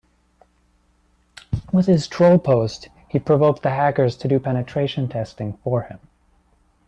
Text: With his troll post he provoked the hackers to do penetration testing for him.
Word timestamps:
With 1.71 1.85
his 1.85 2.07
troll 2.07 2.39
post 2.39 2.89
he 3.07 3.19
provoked 3.19 3.61
the 3.61 3.69
hackers 3.69 4.17
to 4.17 4.27
do 4.27 4.39
penetration 4.39 5.07
testing 5.09 5.57
for 5.63 5.83
him. 5.83 5.99